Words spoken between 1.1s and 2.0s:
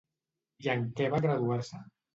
va graduar-se?